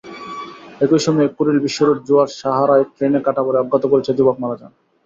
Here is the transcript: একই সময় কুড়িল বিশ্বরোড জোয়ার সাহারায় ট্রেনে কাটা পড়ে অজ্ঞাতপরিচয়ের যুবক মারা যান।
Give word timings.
একই 0.81 1.01
সময় 1.05 1.27
কুড়িল 1.35 1.57
বিশ্বরোড 1.65 1.99
জোয়ার 2.07 2.29
সাহারায় 2.39 2.85
ট্রেনে 2.93 3.19
কাটা 3.25 3.41
পড়ে 3.45 3.57
অজ্ঞাতপরিচয়ের 3.59 4.17
যুবক 4.19 4.35
মারা 4.41 4.55
যান। 4.61 4.71